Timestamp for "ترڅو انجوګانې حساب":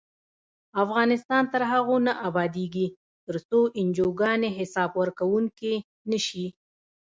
3.27-4.91